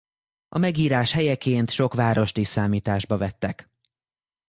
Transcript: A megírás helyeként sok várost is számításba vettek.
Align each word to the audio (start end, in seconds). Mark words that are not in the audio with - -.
A 0.49 0.57
megírás 0.57 1.11
helyeként 1.11 1.71
sok 1.71 1.93
várost 1.93 2.37
is 2.37 2.47
számításba 2.47 3.17
vettek. 3.17 3.69